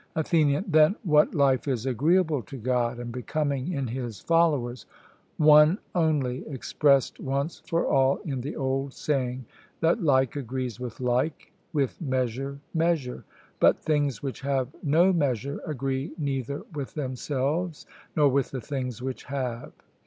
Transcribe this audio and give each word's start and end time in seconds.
ATHENIAN: 0.15 0.65
Then 0.67 0.95
what 1.03 1.35
life 1.35 1.67
is 1.67 1.85
agreeable 1.85 2.41
to 2.41 2.57
God, 2.57 2.97
and 2.97 3.11
becoming 3.11 3.71
in 3.71 3.85
His 3.85 4.19
followers? 4.19 4.87
One 5.37 5.77
only, 5.93 6.43
expressed 6.49 7.19
once 7.19 7.59
for 7.67 7.85
all 7.85 8.17
in 8.25 8.41
the 8.41 8.55
old 8.55 8.93
saying 8.93 9.45
that 9.79 10.01
'like 10.01 10.35
agrees 10.35 10.79
with 10.79 10.99
like, 10.99 11.51
with 11.71 12.01
measure 12.01 12.59
measure,' 12.73 13.25
but 13.59 13.77
things 13.83 14.23
which 14.23 14.41
have 14.41 14.69
no 14.81 15.13
measure 15.13 15.59
agree 15.67 16.13
neither 16.17 16.63
with 16.73 16.95
themselves 16.95 17.85
nor 18.15 18.27
with 18.27 18.49
the 18.49 18.59
things 18.61 19.03
which 19.03 19.25
have. 19.25 19.71